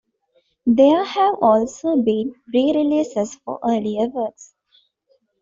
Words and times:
There 0.65 1.03
have 1.03 1.35
also 1.43 1.97
been 2.01 2.33
re-releases 2.51 3.35
for 3.35 3.59
earlier 3.63 4.07
works. 4.07 4.55